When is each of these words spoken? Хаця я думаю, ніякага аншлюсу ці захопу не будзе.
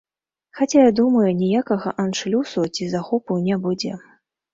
Хаця 0.59 0.79
я 0.85 0.93
думаю, 0.99 1.25
ніякага 1.41 1.93
аншлюсу 2.05 2.65
ці 2.79 2.87
захопу 2.95 3.37
не 3.49 3.55
будзе. 3.67 3.93